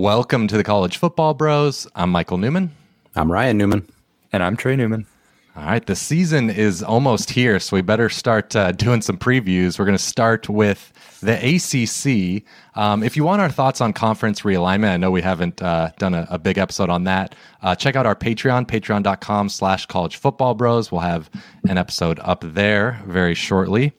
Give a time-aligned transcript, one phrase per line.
[0.00, 1.86] Welcome to the College Football Bros.
[1.94, 2.74] I'm Michael Newman.
[3.14, 3.86] I'm Ryan Newman.
[4.32, 5.06] And I'm Trey Newman.
[5.54, 9.78] All right, the season is almost here, so we better start uh, doing some previews.
[9.78, 10.90] We're going to start with
[11.20, 12.44] the ACC.
[12.78, 16.14] Um, if you want our thoughts on conference realignment, I know we haven't uh, done
[16.14, 17.34] a, a, big episode on that.
[17.60, 20.90] Uh, check out our Patreon, patreon.com slash college football bros.
[20.90, 21.28] We'll have
[21.68, 23.92] an episode up there very shortly.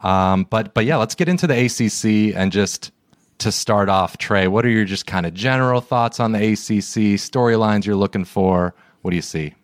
[0.00, 2.90] Um, but but yeah, let's get into the ACC and just
[3.42, 7.18] to start off, Trey, what are your just kind of general thoughts on the ACC
[7.18, 8.74] storylines you're looking for?
[9.02, 9.54] What do you see?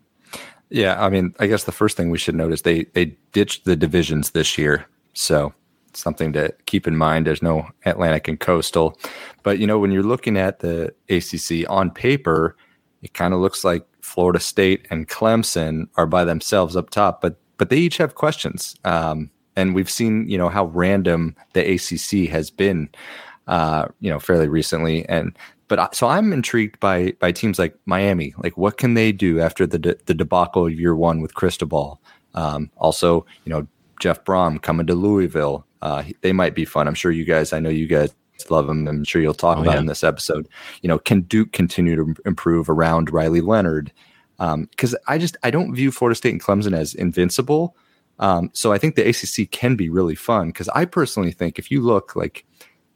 [0.70, 3.64] Yeah, I mean, I guess the first thing we should note is they they ditched
[3.64, 5.54] the divisions this year, so
[5.94, 7.26] something to keep in mind.
[7.26, 8.98] There's no Atlantic and Coastal,
[9.42, 12.56] but you know when you're looking at the ACC on paper,
[13.02, 17.36] it kind of looks like Florida State and Clemson are by themselves up top, but
[17.56, 22.28] but they each have questions, um, and we've seen you know how random the ACC
[22.30, 22.90] has been,
[23.48, 28.34] uh, you know, fairly recently, and but so I'm intrigued by by teams like Miami.
[28.38, 32.00] Like, what can they do after the de- the debacle of year one with Cristobal?
[32.34, 33.66] Um, also, you know,
[34.00, 35.66] Jeff Brohm coming to Louisville.
[35.80, 36.86] Uh, they might be fun.
[36.86, 37.52] I'm sure you guys.
[37.52, 38.14] I know you guys
[38.50, 38.86] love them.
[38.86, 39.80] I'm sure you'll talk oh, about yeah.
[39.80, 40.48] in this episode.
[40.82, 43.92] You know, can Duke continue to improve around Riley Leonard?
[44.38, 47.76] Because um, I just I don't view Florida State and Clemson as invincible.
[48.20, 50.48] Um, so I think the ACC can be really fun.
[50.48, 52.44] Because I personally think if you look like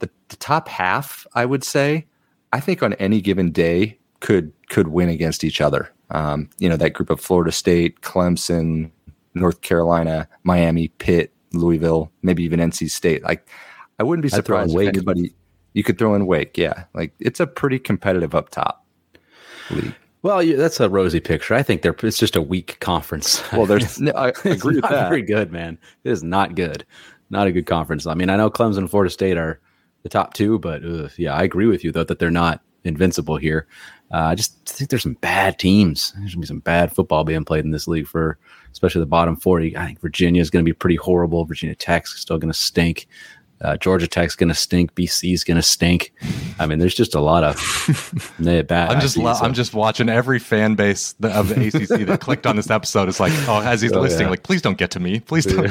[0.03, 2.07] the, the top half, I would say
[2.53, 5.91] I think on any given day could could win against each other.
[6.11, 8.91] Um, you know, that group of Florida State, Clemson,
[9.35, 13.23] North Carolina, Miami, Pitt, Louisville, maybe even NC State.
[13.23, 13.49] Like,
[13.99, 15.35] I wouldn't be surprised if anybody
[15.73, 16.59] you could throw in Wake.
[16.59, 18.85] Yeah, like it's a pretty competitive up top
[19.71, 19.95] league.
[20.23, 21.55] Well, that's a rosy picture.
[21.55, 23.43] I think they're it's just a weak conference.
[23.53, 25.09] Well, there's no, I agree with that.
[25.09, 25.79] Very good, man.
[26.05, 26.87] It is not good.
[27.31, 28.07] Not a good conference.
[28.07, 29.61] I mean, I know Clemson and Florida State are
[30.03, 30.59] the top two.
[30.59, 33.67] But uh, yeah, I agree with you though that they're not invincible here.
[34.13, 36.13] Uh, I just think there's some bad teams.
[36.19, 38.39] There's gonna be some bad football being played in this league for
[38.73, 39.77] especially the bottom 40.
[39.77, 41.45] I think Virginia is to be pretty horrible.
[41.45, 43.07] Virginia Tech's still to stink.
[43.63, 44.95] Uh, Georgia Tech's going to stink.
[44.95, 46.13] BC's going to stink.
[46.59, 47.57] I mean, there's just a lot of
[48.39, 48.91] bad.
[48.91, 49.45] I'm just lo- so.
[49.45, 53.09] I'm just watching every fan base of the ACC that clicked on this episode.
[53.09, 54.31] It's like, oh, as he's oh, listing, yeah.
[54.31, 55.21] like, please don't get to me.
[55.21, 55.71] Please don't.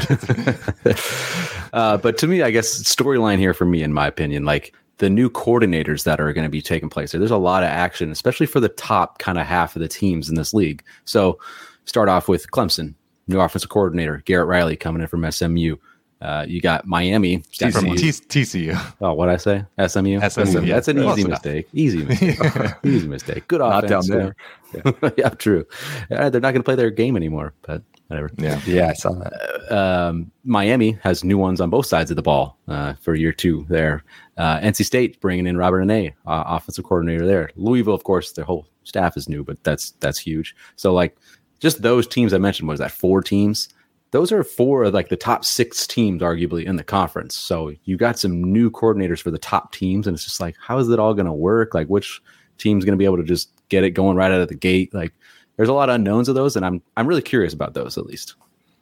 [1.74, 5.09] Uh, but to me, I guess storyline here for me, in my opinion, like the
[5.09, 7.12] new coordinators that are going to be taking place.
[7.12, 10.30] There's a lot of action, especially for the top kind of half of the teams
[10.30, 10.84] in this league.
[11.06, 11.40] So
[11.85, 12.94] start off with Clemson,
[13.28, 15.78] new offensive coordinator Garrett Riley coming in from SMU.
[16.21, 17.73] Uh, you got Miami TCU.
[17.73, 18.93] from T- TCU.
[19.01, 19.65] Oh, what I say?
[19.87, 20.19] SMU.
[20.29, 20.67] SMU.
[20.67, 21.67] That's an easy mistake.
[21.73, 22.39] Easy mistake.
[22.83, 23.47] easy mistake.
[23.47, 23.81] Good offense.
[23.81, 24.35] Not down there.
[24.73, 25.65] Yeah, yeah true.
[26.07, 28.31] they're not going to play their game anymore, but whatever.
[28.37, 29.33] Yeah, yeah, I saw that.
[29.69, 29.75] Uh,
[30.09, 33.65] um, Miami has new ones on both sides of the ball uh, for year two.
[33.67, 34.03] There,
[34.38, 37.49] uh, NC State bringing in Robert Anae, uh, offensive coordinator there.
[37.55, 40.55] Louisville, of course, their whole staff is new, but that's that's huge.
[40.75, 41.17] So like,
[41.59, 43.69] just those teams I mentioned was that four teams
[44.11, 47.35] those are four of like the top six teams arguably in the conference.
[47.35, 50.77] So you got some new coordinators for the top teams and it's just like how
[50.77, 51.73] is it all going to work?
[51.73, 52.21] Like which
[52.57, 54.94] team's going to be able to just get it going right out of the gate?
[54.94, 55.13] Like
[55.55, 58.05] there's a lot of unknowns of those and i'm i'm really curious about those at
[58.05, 58.35] least.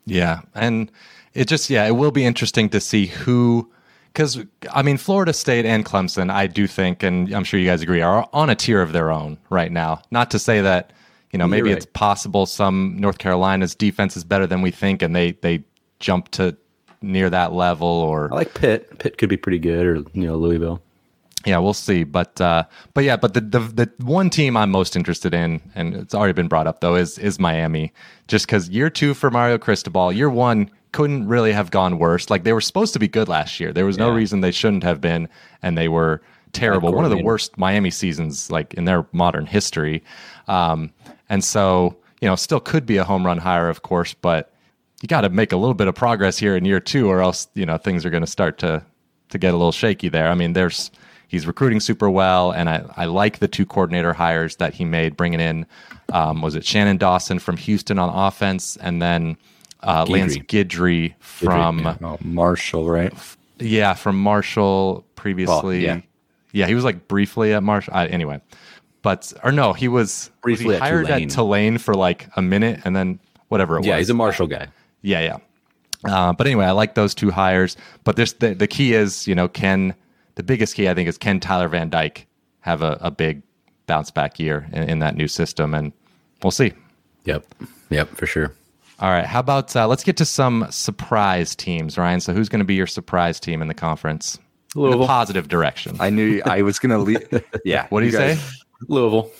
[0.05, 0.91] Yeah and
[1.33, 3.69] it just yeah it will be interesting to see who
[4.13, 7.81] because i mean florida state and clemson i do think and i'm sure you guys
[7.81, 10.01] agree are on a tier of their own right now.
[10.09, 10.93] Not to say that
[11.31, 11.77] you know, maybe right.
[11.77, 15.63] it's possible some North Carolina's defense is better than we think, and they they
[15.99, 16.57] jump to
[17.01, 17.87] near that level.
[17.87, 18.97] Or I like Pitt.
[18.99, 20.81] Pitt could be pretty good, or you know, Louisville.
[21.45, 22.03] Yeah, we'll see.
[22.03, 22.63] But uh,
[22.93, 26.33] but yeah, but the, the the one team I'm most interested in, and it's already
[26.33, 27.93] been brought up though, is is Miami.
[28.27, 32.29] Just because year two for Mario Cristobal, year one couldn't really have gone worse.
[32.29, 33.71] Like they were supposed to be good last year.
[33.71, 35.29] There was no reason they shouldn't have been,
[35.61, 36.91] and they were terrible.
[36.91, 40.03] One of the worst Miami seasons like in their modern history.
[40.47, 40.91] Um,
[41.29, 44.53] and so, you know, still could be a home run hire, of course, but
[45.01, 47.47] you got to make a little bit of progress here in year two, or else,
[47.53, 48.83] you know, things are going to start to
[49.29, 50.29] to get a little shaky there.
[50.29, 50.91] I mean, there's
[51.27, 55.15] he's recruiting super well, and I, I like the two coordinator hires that he made,
[55.15, 55.65] bringing in
[56.11, 59.37] um, was it Shannon Dawson from Houston on offense, and then
[59.81, 62.07] uh, Lance Guidry from Guidry, yeah.
[62.07, 63.13] oh, Marshall, right?
[63.59, 65.85] Yeah, from Marshall previously.
[65.85, 66.01] Well, yeah.
[66.51, 67.93] yeah, he was like briefly at Marshall.
[67.93, 68.41] Uh, anyway,
[69.01, 71.23] but or no, he was briefly was he hired Tulane.
[71.23, 73.95] at Tulane for like a minute and then whatever it yeah, was.
[73.95, 74.67] Yeah, he's a Marshall guy.
[75.01, 75.37] Yeah, yeah.
[76.11, 77.77] Uh, but anyway, I like those two hires.
[78.03, 79.95] But there's the the key is you know can
[80.35, 82.27] the biggest key I think is can Tyler Van Dyke
[82.61, 83.41] have a, a big
[83.87, 85.91] bounce back year in, in, that new system, and
[86.43, 86.73] we'll see.
[87.23, 87.45] Yep,
[87.89, 88.53] yep, for sure.
[88.99, 92.19] All right, how about uh, let's get to some surprise teams, Ryan?
[92.19, 94.37] So who's going to be your surprise team in the conference?
[94.75, 95.07] in a Louisville.
[95.07, 95.97] positive direction.
[95.99, 97.27] I knew I was gonna leave.
[97.65, 97.87] Yeah.
[97.89, 98.55] what do you, guys- say?
[98.87, 99.31] Louisville.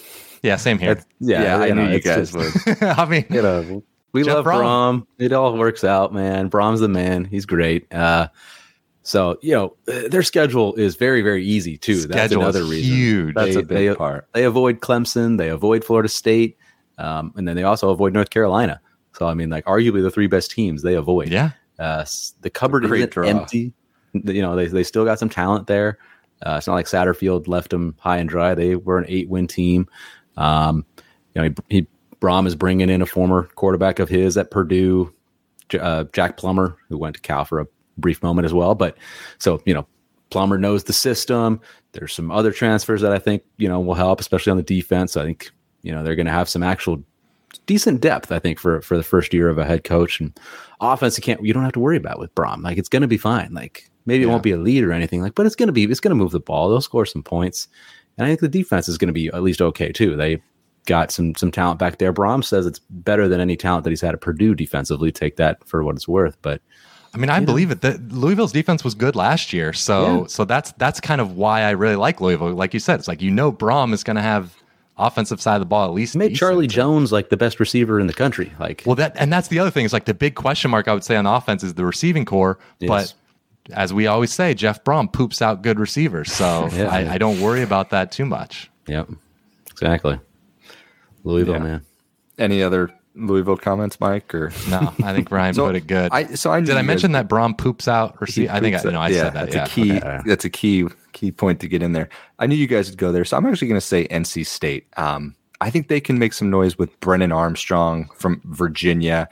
[0.44, 0.96] Yeah, same here.
[0.96, 2.84] That's- Yeah, I you knew know, you it's guys just- would.
[2.84, 3.84] I mean, you know,
[4.14, 5.02] we Jeff love Brohm.
[5.02, 5.08] Brohm.
[5.20, 6.50] It all works out, man.
[6.50, 7.26] Brohm's the man.
[7.26, 7.94] He's great.
[7.94, 8.28] Uh,
[9.04, 12.02] so you know, uh, their schedule is very, very easy too.
[12.08, 12.96] That's another is reason.
[12.96, 13.36] huge.
[13.36, 14.28] That's They- a big they- part.
[14.34, 15.38] They avoid Clemson.
[15.38, 16.58] They avoid Florida State,
[16.98, 18.82] um, and then they also avoid North Carolina.
[19.14, 21.30] So I mean, like arguably the three best teams they avoid.
[21.30, 21.52] yeah.
[21.78, 22.06] Uh,
[22.42, 23.74] the cupboard isn't empty.
[24.14, 25.98] You know, they, they still got some talent there.
[26.46, 28.56] Uh, it's not like Satterfield left them high and dry.
[28.56, 29.88] They were an eight win team.
[30.38, 30.86] Um,
[31.34, 31.88] you know, he, he
[32.22, 35.14] Brohm is bringing in a former quarterback of his at Purdue,
[35.80, 38.76] uh, Jack Plummer, who went to Cal for a brief moment as well.
[38.76, 38.98] But
[39.38, 39.88] so you know,
[40.30, 41.62] Plummer knows the system.
[41.94, 45.18] There's some other transfers that I think you know will help, especially on the defense.
[45.18, 45.52] I think
[45.82, 47.04] you know they're going to have some actual
[47.66, 48.32] decent depth.
[48.32, 50.38] I think for for the first year of a head coach and
[50.82, 51.18] offense.
[51.18, 52.64] You can't you don't have to worry about with Brohm.
[52.64, 53.54] Like it's going to be fine.
[53.54, 55.22] Like maybe it won't be a lead or anything.
[55.22, 56.68] Like, but it's going to be it's going to move the ball.
[56.70, 57.68] They'll score some points,
[58.18, 60.16] and I think the defense is going to be at least okay too.
[60.18, 60.42] They
[60.86, 62.12] got some some talent back there.
[62.12, 65.12] Brohm says it's better than any talent that he's had at Purdue defensively.
[65.12, 66.38] Take that for what it's worth.
[66.42, 66.62] But
[67.14, 67.82] I mean, I believe it.
[67.82, 70.28] That Louisville's defense was good last year, so Yeah.
[70.28, 72.54] so that's that's kind of why I really like Louisville.
[72.54, 74.56] Like you said, it's like you know Brohm is going to have
[75.02, 76.12] offensive side of the ball at least.
[76.14, 76.40] he made decent.
[76.40, 78.52] Charlie Jones like the best receiver in the country.
[78.60, 80.94] Like Well, that and that's the other thing is like the big question mark I
[80.94, 82.88] would say on offense is the receiving corps, Yes.
[82.90, 83.14] but.
[83.74, 86.88] As we always say, Jeff Brohm poops out good receivers, so Yeah.
[86.90, 88.70] I, I don't worry about that too much.
[88.88, 89.08] yep,
[89.72, 90.20] exactly.
[91.24, 91.60] Louisville, Yeah.
[91.64, 91.82] man.
[92.38, 94.34] Any other Louisville comments, Mike?
[94.34, 96.10] Or No, I think Ryan So, put it good.
[96.14, 98.50] I so I Did I mention that Brohm poops out he receive?
[98.50, 99.52] I think I poops know I yeah, said that.
[99.52, 99.66] That's yeah.
[99.66, 99.98] a key.
[99.98, 100.20] okay.
[100.26, 102.08] That's a key key point to get in there.
[102.38, 104.88] I knew you guys would go there, so I'm actually going to say NC State.
[104.96, 109.28] Um, I think they can make some noise with Brennan Armstrong from Virginia,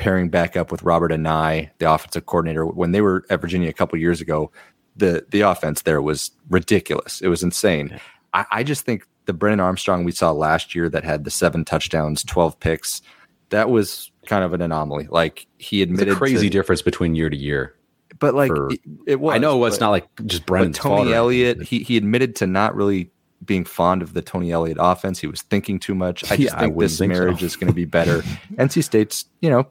[0.00, 2.64] pairing back up with Robert Anae, the offensive coordinator.
[2.66, 4.50] When they were at Virginia a couple years ago,
[4.96, 7.20] the the offense there was ridiculous.
[7.20, 8.00] It was insane.
[8.32, 11.64] I, I just think the Brennan Armstrong we saw last year that had the seven
[11.64, 13.02] touchdowns, twelve picks,
[13.50, 15.06] that was kind of an anomaly.
[15.10, 17.74] Like he admitted crazy to, difference between year to year.
[18.18, 19.34] but like for- it, it was.
[19.34, 22.46] I know it's but- not like just Brennan's but Tony Elliott, he he admitted to
[22.46, 23.10] not really
[23.44, 25.18] being fond of the Tony Elliott offense.
[25.18, 26.24] He was thinking too much.
[26.24, 27.20] I just Yeah, think wouldn't this think so.
[27.20, 28.18] marriage is going to be better.
[28.56, 29.66] NC State's, you know,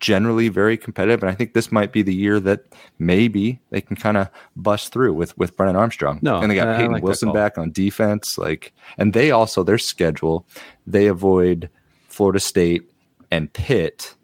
[0.00, 2.64] generally very competitive, and I think this might be the year that
[2.98, 6.18] maybe they can kind of bust through with with Brennan Armstrong.
[6.22, 8.36] No, and they got I- I Peyton like Wilson back on defense.
[8.38, 10.46] Like, and they also their schedule,
[10.86, 11.68] they avoid
[12.08, 12.90] Florida State
[13.30, 14.14] and Pitt.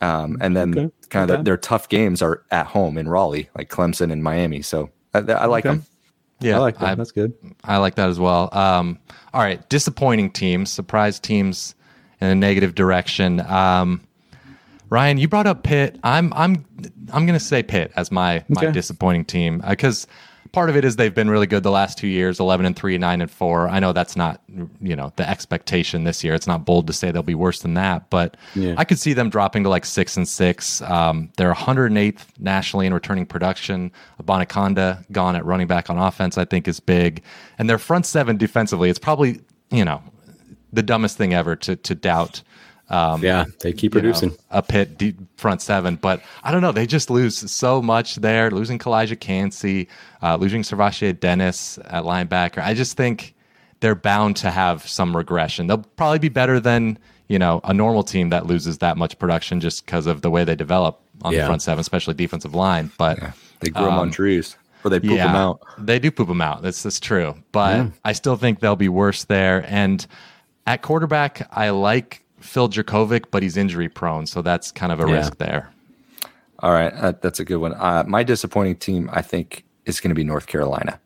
[0.00, 1.42] Um, and then Okay, kind of okay.
[1.44, 4.60] their tough games are at home in Raleigh, like Clemson and Miami.
[4.60, 5.76] So I, I like Okay.
[5.76, 5.86] them.
[6.40, 6.84] Yeah, I like that.
[6.90, 7.32] I, That's good.
[7.64, 8.50] I like that as well.
[8.52, 8.98] Um,
[9.32, 11.74] all right, disappointing teams, surprise teams
[12.20, 13.40] in a negative direction.
[13.40, 14.05] Um,
[14.88, 15.98] Ryan, you brought up Pitt.
[16.04, 16.64] I'm I'm
[17.12, 18.72] I'm going to say Pitt as my my Okay.
[18.72, 20.06] disappointing team because
[20.52, 22.96] part of it is they've been really good the last two years, 11 and 3,
[22.96, 23.68] 9 and 4.
[23.68, 24.40] I know that's not,
[24.80, 26.32] you know, the expectation this year.
[26.34, 28.74] It's not bold to say they'll be worse than that, but Yeah.
[28.78, 30.80] I could see them dropping to like 6 and 6.
[30.82, 33.90] Um, they're 108th nationally in returning production.
[34.22, 37.22] Abanikanda gone at running back on offense, I think is big.
[37.58, 39.40] And their front seven defensively, it's probably,
[39.70, 40.00] you know,
[40.72, 42.42] the dumbest thing ever to to doubt
[42.88, 44.36] um, Yeah, they keep you know, producing.
[44.50, 45.96] a Pitt deep front seven.
[45.96, 46.72] But I don't know.
[46.72, 48.50] They just lose so much there.
[48.50, 49.88] Losing Calijah Kancey,
[50.22, 52.62] uh, losing SirVocea Dennis at linebacker.
[52.62, 53.34] I just think
[53.80, 55.66] they're bound to have some regression.
[55.66, 59.60] They'll probably be better than you know a normal team that loses that much production
[59.60, 62.90] just because of the way they develop on the front seven, especially defensive line.
[62.98, 63.18] But
[63.60, 65.60] They grow them on trees or they poop Um, yeah, them out.
[65.78, 66.62] They do poop them out.
[66.62, 67.34] That's that's true.
[67.52, 69.64] But I still think they'll be worse there.
[69.66, 70.06] And
[70.66, 75.06] at quarterback, I like Phil Jurkovec, but he's injury prone, so that's kind of a
[75.08, 75.14] Yeah.
[75.14, 75.70] risk there.
[76.60, 77.74] All right, uh, that's a good one.
[77.74, 80.98] Uh, my disappointing team, I think, is going to be North Carolina.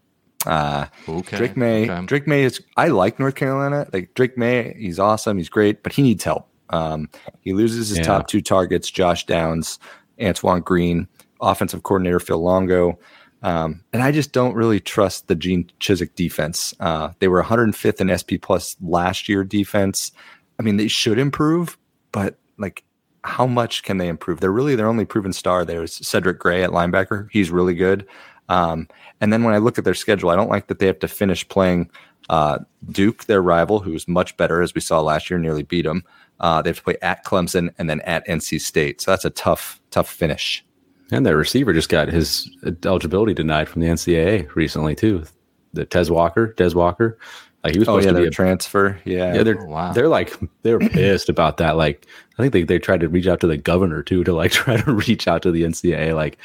[0.47, 1.91] Uh, Okay, Drake Maye.
[1.91, 2.07] okay.
[2.07, 2.61] Drake Maye is.
[2.77, 3.87] I like North Carolina.
[3.93, 5.37] Like Drake Maye, he's awesome.
[5.37, 6.49] He's great, but he needs help.
[6.71, 7.09] Um,
[7.41, 8.05] he loses his Yeah.
[8.05, 9.79] top two targets: Josh Downs,
[10.23, 11.09] Antoine Green,
[11.41, 12.99] offensive coordinator Phil Longo.
[13.43, 16.75] Um, and I just don't really trust the Gene Chizik defense.
[16.79, 20.13] Uh, they were 105th in SP plus last year defense.
[20.61, 21.79] I mean, they should improve,
[22.13, 22.85] but like,
[23.25, 24.41] how much can they improve?
[24.41, 27.29] They're really their only proven star there is Cedric Gray at linebacker.
[27.31, 28.07] He's really good.
[28.51, 28.87] Um,
[29.23, 31.09] and then when I look at their schedule, I don't like that they have to
[31.09, 31.89] finish playing
[32.29, 32.59] uh,
[32.91, 36.05] Duke, their rival, who's much better, as we saw last year, nearly beat them.
[36.41, 39.01] Uh, they have to play at Clemson and then at NC State.
[39.01, 40.63] So that's a tough, tough finish.
[41.11, 45.25] And their receiver just got his eligibility denied from the NCAA recently too.
[45.73, 47.19] The Tez Walker, Des Walker,
[47.65, 48.99] like he was Oh supposed yeah, to be a transfer.
[49.05, 49.93] Yeah, Yeah, they're Oh, wow.
[49.93, 51.77] they're like they were pissed about that.
[51.77, 52.07] Like
[52.39, 54.77] I think they, they tried to reach out to the governor too to like try
[54.81, 56.15] to reach out to the NCAA.
[56.15, 56.39] Like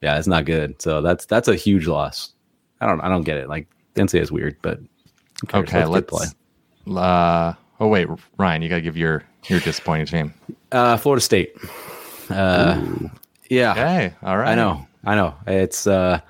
[0.00, 0.80] Yeah, it's not good.
[0.80, 2.32] So that's that's a huge loss.
[2.80, 3.48] I don't I don't get it.
[3.48, 4.80] Like NCAA is weird, but?
[5.54, 6.34] Okay, Let's get let's.
[6.96, 10.34] Uh, oh wait, Ryan, you gotta give your your disappointing team.
[10.72, 11.54] Uh, Florida State.
[12.30, 12.82] Uh,
[13.48, 14.48] yeah, Okay, all right.
[14.52, 15.34] I know, I know.
[15.46, 16.20] It's uh,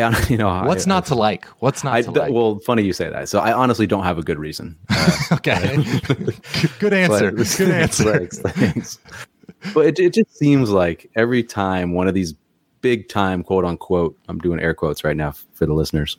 [0.00, 1.44] I you know What's I, not to like?
[1.60, 2.32] What's not I, to like?
[2.32, 3.28] well, funny you say that.
[3.28, 4.76] So I honestly don't have a good reason.
[4.94, 5.76] Uh, okay,
[6.78, 7.32] good answer.
[7.32, 8.12] but- Good answer.
[8.18, 8.98] Thanks, thanks.
[9.74, 12.34] but it, it just seems like every time one of these
[12.82, 16.16] big time quote unquote i'm doing air quotes right now for the listeners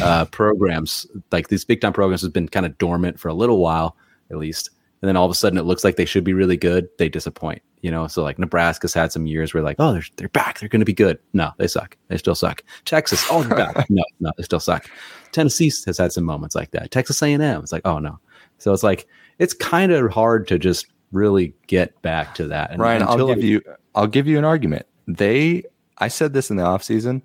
[0.00, 3.58] uh, programs like these big time programs has been kind of dormant for a little
[3.58, 3.96] while
[4.30, 4.70] at least
[5.06, 7.08] and then all of a sudden it looks like they should be really good they
[7.08, 8.08] disappoint you know?
[8.08, 10.86] So like nebraska's had some years where like oh they're, they're back they're going to
[10.86, 11.20] be good.
[11.32, 11.96] No they suck.
[12.08, 12.64] They still suck.
[12.84, 13.86] Texas oh they're back.
[13.90, 14.90] No no they still suck.
[15.30, 16.90] Tennessee has had some moments like that.
[16.90, 18.18] Texas a&m it's like oh no.
[18.58, 19.06] So it's like
[19.38, 23.44] it's kind of hard to just really get back to that and Ryan, I'll give
[23.44, 23.62] you
[23.94, 24.86] I'll give you an argument.
[25.06, 25.62] They
[25.98, 27.22] I said this in the offseason.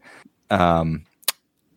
[0.51, 1.05] Um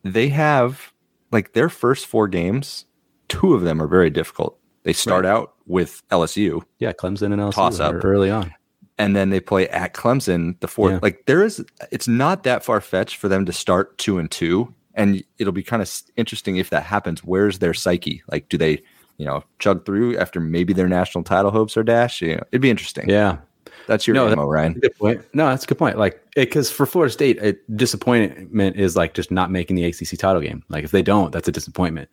[0.03, 0.93] they have
[1.33, 2.85] like their first four games,
[3.29, 4.59] two of them are very difficult.
[4.85, 8.05] They start out with LSU yeah clemson and LSU Toss up.
[8.05, 8.55] early on
[8.97, 10.93] and then they play at Clemson the fourth.
[10.93, 10.99] Yeah.
[11.03, 14.73] Like there is it's not that far fetched for them to start 2 and 2
[14.95, 17.25] and it'll be kind of interesting if that happens.
[17.25, 18.23] Where's their psyche?
[18.31, 18.83] Like do they
[19.19, 22.21] you know, chug through after maybe their national title hopes are dashed.
[22.21, 23.09] You know, it'd be interesting.
[23.09, 23.39] yeah
[23.87, 24.75] That's your No, ammo, Ryan.
[24.75, 25.25] Good point.
[25.35, 25.99] No, that's a good point.
[25.99, 30.43] Like, because for Florida State, a disappointment is like just not making the ACC title
[30.43, 30.65] game.
[30.69, 32.09] Like, if they don't, that's a disappointment.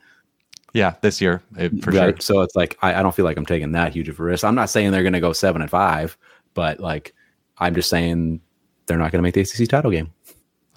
[0.74, 2.16] Yeah, this year eh, for Right?
[2.16, 2.20] sure.
[2.20, 4.44] So it's like I, I don't feel like I'm taking that huge of a risk.
[4.44, 6.18] I'm not saying they're going to go seven and five,
[6.54, 7.14] but like
[7.58, 8.42] I'm just saying
[8.86, 10.12] they're not going to make the ACC title game.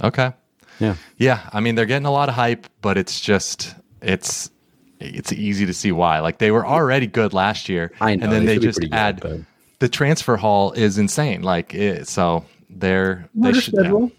[0.03, 0.33] Okay.
[0.81, 0.97] Yeah.
[1.19, 4.51] Yeah, I mean they're getting a lot of hype, but it's just it's
[4.99, 6.19] it's easy to see why.
[6.21, 8.91] Like they were already good last year, I know, and then they they, just pretty
[8.91, 9.41] good, add but-
[9.79, 11.43] the transfer haul is insane.
[11.43, 13.81] Like it, so they're they Harder should yeah.
[13.81, 14.13] schedule.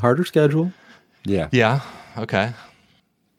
[0.00, 0.72] Harder schedule.
[1.24, 1.48] Yeah.
[1.52, 1.80] yeah
[2.18, 2.52] okay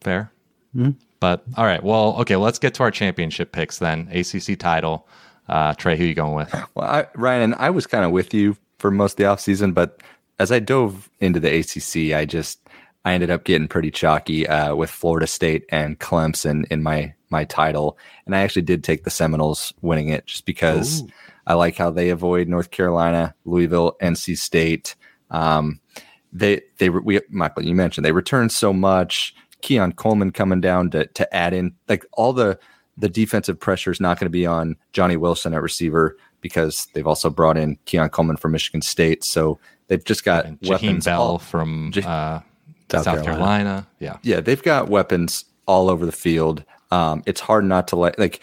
[0.04, 0.32] fair.
[0.74, 0.92] Hmm.
[1.24, 4.10] But all right, well okay, let's get to our championship picks then.
[4.12, 5.08] ACC title.
[5.48, 6.53] Uh, Trey, who are you going with?
[6.75, 10.01] Well, I, Ryan, I was kind of with you for most of the offseason, but
[10.39, 12.60] as I dove into the ACC, I just
[13.06, 17.46] I ended up getting pretty chalky uh, with Florida State and Clemson in my my
[17.46, 21.08] title, and I actually did take the Seminoles winning it just because Ooh.
[21.48, 24.96] I like how they avoid North Carolina, Louisville, NC State.
[25.32, 25.80] Um,
[26.34, 29.34] they they we Michael, you mentioned they returned so much.
[29.63, 32.60] Keon Coleman coming down to to add in like all the
[32.98, 37.08] the defensive pressure is not going to be on Johnny Wilson at receiver because they've
[37.08, 39.24] also brought in Keon Coleman from Michigan State.
[39.24, 41.05] So they've just got And Jaheim weapons.
[41.05, 42.43] Bell all- from uh, South
[42.91, 43.25] South, Carolina.
[43.25, 43.88] Carolina.
[44.00, 44.17] Yeah.
[44.22, 46.63] yeah, they've got weapons all over the field.
[46.91, 48.39] Um, it's hard not to like like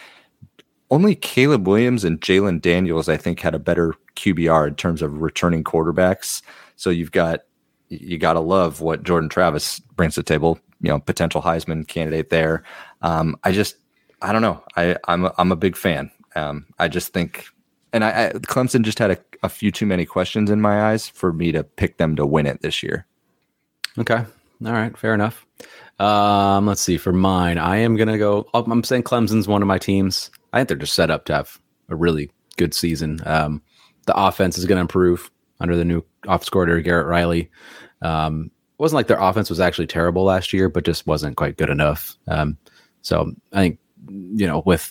[0.91, 5.21] only Caleb Williams and Jayden Daniels, I think, had a better QBR in terms of
[5.21, 6.43] returning quarterbacks.
[6.77, 7.41] So you've got
[7.89, 10.59] you got to love what Jordan Travis brings to the table.
[10.81, 12.63] You know, potential Heisman candidate there.
[13.03, 13.77] Um, I just
[14.23, 14.63] I don't know.
[14.77, 16.11] I I'm a, I'm a big fan.
[16.37, 17.47] Um, I just think,
[17.93, 21.09] and I, I Clemson just had a, a few too many questions in my eyes
[21.09, 23.07] for me to pick them to win it this year.
[23.99, 24.25] Okay.
[24.65, 24.97] All right.
[24.97, 25.47] Fair enough.
[25.99, 26.97] Um, let's see.
[26.97, 28.49] For mine, I am gonna go.
[28.55, 30.31] I'm saying Clemson's one of my teams.
[30.53, 31.59] I think they're just set up to have
[31.89, 33.21] a really good season.
[33.27, 33.63] Um,
[34.07, 37.51] the offense is to improve under the new offense coordinator Garrett Riley.
[38.03, 41.71] Um, wasn't like their offense was actually terrible last year, but just wasn't quite good
[41.71, 42.17] enough.
[42.27, 42.57] Um,
[43.03, 44.91] so I think you know with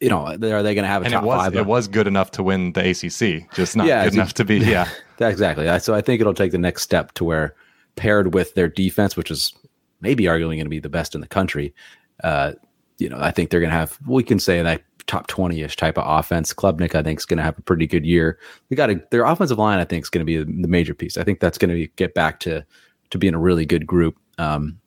[0.00, 1.54] you know are they going to have a And it top was five?
[1.54, 4.56] it was good enough to win the ACC, just not Yeah, good enough to be
[4.58, 4.88] yeah.
[5.20, 5.66] Exactly.
[5.80, 7.54] So I think it'll take the next step to where,
[7.96, 9.52] paired with their defense, which is
[10.00, 11.74] maybe arguably going to be the best in the country,
[12.22, 12.52] uh,
[12.98, 13.98] you know, I think they're going to have.
[14.06, 16.54] We can say that top twenty ish type of offense.
[16.54, 18.38] Klubnik, I think, is going to have a pretty good year.
[18.70, 19.78] We got a, their offensive line.
[19.80, 21.18] I think is going to be the major piece.
[21.18, 22.64] I think that's going to get back to
[23.10, 24.16] to be in a really good group.
[24.38, 24.78] Um,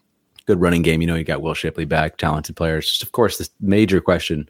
[0.45, 1.01] good running game.
[1.01, 2.89] You know, you got Will Shipley back, talented players.
[2.89, 4.49] Just, of course, the major question.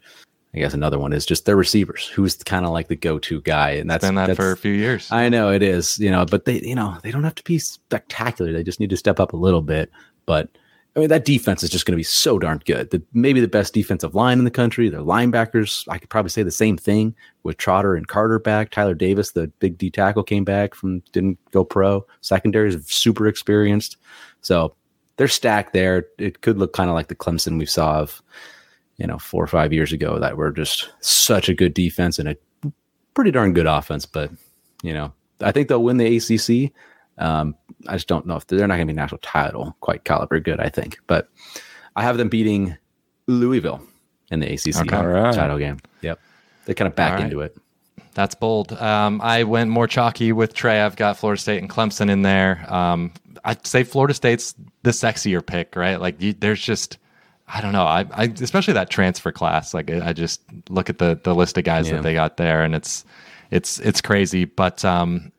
[0.54, 2.08] I guess another one is just their receivers.
[2.08, 4.72] Who's kind of like the go-to guy, and that's Been that that's, for a few
[4.72, 5.10] years.
[5.10, 7.58] I know it is, you know, but they, you know, they don't have to be
[7.58, 8.52] spectacular.
[8.52, 9.90] They just need to step up a little bit.
[10.26, 10.50] But
[10.94, 12.90] I mean, that defense is just going to be so darn good.
[12.90, 14.90] The, maybe the best defensive line in the country.
[14.90, 18.70] Their linebackers, I could probably say the same thing with Trotter and Carter back.
[18.70, 22.04] Tyler Davis, the big D tackle, came back from didn't go pro.
[22.20, 23.96] Secondary is super experienced,
[24.42, 24.74] so
[25.16, 26.06] they're stacked there.
[26.18, 28.22] It could look kind of like the Clemson we saw of,
[28.98, 32.28] you know, four or five years ago that were just such a good defense and
[32.28, 32.36] a
[33.14, 34.04] pretty darn good offense.
[34.04, 34.30] But
[34.82, 36.72] you know, I think they'll win the ACC.
[37.18, 37.54] Um,
[37.88, 40.60] I just don't know if they're not going to be national title quite caliber good.
[40.60, 41.28] I think, but
[41.96, 42.76] I have them beating
[43.26, 43.82] Louisville
[44.30, 44.96] in the ACC Okay.
[45.04, 45.34] Right.
[45.34, 45.78] title game.
[46.02, 46.18] Yep,
[46.66, 47.24] they kind of back right.
[47.24, 47.56] into it.
[48.14, 48.72] that's bold.
[48.72, 50.80] Um, I went more chalky with Trey.
[50.80, 52.64] I've got Florida State and Clemson in there.
[52.72, 53.12] Um,
[53.44, 55.96] I'd say Florida State's the sexier pick, right?
[56.00, 56.98] Like you, there's just,
[57.48, 57.84] I don't know.
[57.84, 59.74] I, I, especially that transfer class.
[59.74, 61.94] Like I just look at the the list of guys Yeah.
[61.96, 63.04] that they got there, and it's
[63.50, 64.44] it's it's crazy.
[64.44, 65.32] But um,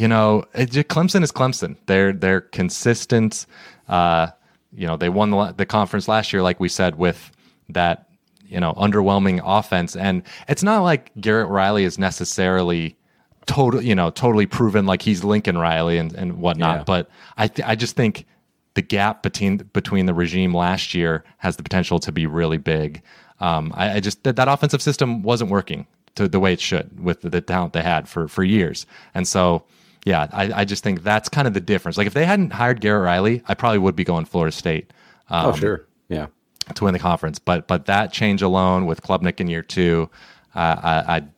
[0.00, 1.76] you know, it, Clemson is Clemson.
[1.84, 3.44] They're they're consistent.
[3.86, 4.28] Uh,
[4.72, 7.30] you know, they won the, the conference last year, like we said, with
[7.68, 8.08] that
[8.46, 12.96] you know underwhelming offense, and it's not like Garrett Riley is necessarily
[13.44, 16.78] total, you know, totally proven like he's Lincoln Riley and and whatnot.
[16.78, 16.84] Yeah.
[16.84, 18.24] But I th- I just think
[18.72, 23.02] the gap between between the regime last year has the potential to be really big.
[23.38, 26.98] Um, I, I just that, that offensive system wasn't working to the way it should
[27.04, 29.64] with the, the talent they had for for years, and so
[30.04, 31.98] yeah, I, I just think that's kind of the difference.
[31.98, 34.92] Like if they hadn't hired Garrett Riley, I probably would be going Florida State
[35.30, 35.86] oh, sure.
[36.08, 36.26] Yeah.
[36.74, 37.38] to win the conference.
[37.38, 40.08] But but that change alone with Klubnik in year two,
[40.54, 41.28] uh, I, I'd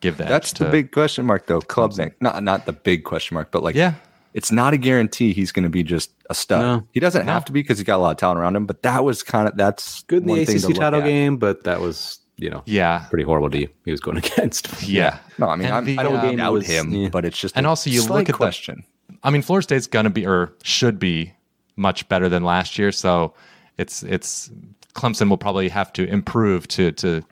[0.00, 0.28] give that.
[0.28, 1.60] That's to, the big question mark, though.
[1.60, 3.94] Klubnik, not not the big question mark, but like, Yeah.
[4.34, 6.60] it's not a guarantee he's going to be just a stud.
[6.60, 6.86] No.
[6.92, 8.66] he doesn't have to be because he's got a lot of talent around him.
[8.66, 11.06] But that was kind of that's Good in the ACC title at.
[11.06, 14.82] game, but that was, you know, Yeah, pretty horrible D he was going against.
[14.88, 15.18] yeah.
[15.38, 17.08] No, I mean I'm, the, I don't um, doubt was- him, yeah.
[17.08, 18.84] but it's just And a also you slight look at the- question.
[19.22, 21.32] I mean, Florida State's going to be or should be
[21.76, 22.92] much better than last year.
[22.92, 23.34] So
[23.78, 24.50] it's it's
[24.94, 27.22] Clemson will probably have to improve to to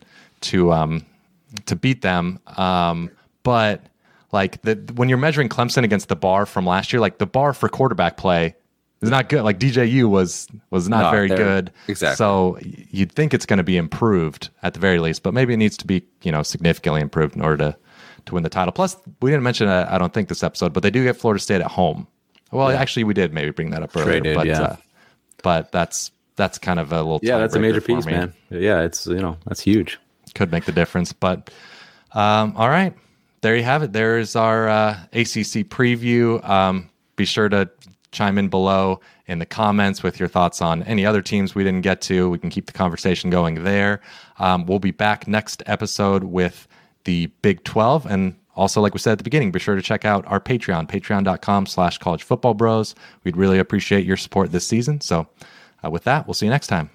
[0.43, 1.05] to um
[1.67, 2.39] to beat them.
[2.57, 3.11] Um,
[3.43, 3.83] but
[4.33, 7.53] like the when you're measuring Clemson against the bar from last year, like the bar
[7.53, 8.55] for quarterback play
[9.03, 9.43] is not good.
[9.43, 11.73] Like DJU was was not No, very good.
[11.89, 12.17] exactly.
[12.17, 15.59] So you'd think it's going to be improved at the very least, but maybe it
[15.59, 17.77] needs to be you know significantly improved in order to
[18.27, 18.73] to win the title.
[18.73, 21.41] Plus, we didn't mention uh, I don't think this episode, but they do get Florida
[21.43, 22.07] State at home.
[22.53, 24.61] Well, actually, we did maybe bring that up earlier, did, but yeah.
[24.63, 24.77] uh,
[25.43, 28.13] but that's that's kind of a little Yeah, that's a major piece, me.
[28.13, 28.33] man.
[28.51, 29.99] Yeah, it's, you know, that's huge.
[30.35, 31.51] Could make the difference, but
[32.13, 32.95] um, all right,
[33.41, 33.93] there you have it.
[33.93, 36.47] There's our uh, ACC preview.
[36.49, 37.69] Um, be sure to
[38.13, 41.81] chime in below in the comments with your thoughts on any other teams we didn't
[41.81, 42.31] get to.
[42.31, 44.01] We can keep the conversation going there.
[44.39, 46.69] Um, we'll be back next episode with
[47.05, 48.07] the Big 12.
[48.07, 50.89] And also, like we said at the beginning, be sure to check out our Patreon,
[50.89, 52.95] patreon.com slash college football bros.
[53.25, 55.01] We'd really appreciate your support this season.
[55.01, 55.27] So
[55.85, 56.91] uh, with that, we'll see you next time.